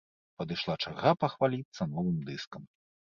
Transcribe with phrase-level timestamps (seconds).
[0.41, 2.69] Падышла чарга пахваліцца новым дыскам.